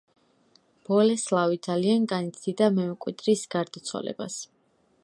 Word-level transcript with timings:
ბოლესლავი 0.87 1.59
ძალიან 1.67 2.09
განიცდიდა 2.13 2.71
მემკვიდრის 2.79 3.47
გარდაცვალებას. 3.59 4.43